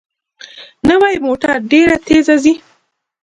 [0.89, 2.53] نوې موټر ډېره تېزه ځي